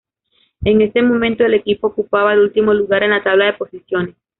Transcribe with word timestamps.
En 0.63 0.81
ese 0.81 1.03
momento 1.03 1.45
el 1.45 1.53
equipo 1.53 1.85
ocupaba 1.85 2.33
el 2.33 2.39
último 2.39 2.73
lugar 2.73 3.03
en 3.03 3.11
la 3.11 3.21
tabla 3.21 3.45
de 3.45 3.53
posiciones. 3.53 4.15